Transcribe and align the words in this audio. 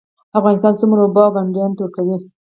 افغانستان 0.37 0.73
څومره 0.79 0.99
اوبه 1.03 1.23
ګاونډیانو 1.35 1.77
ته 1.77 1.81
ورکوي؟ 1.83 2.17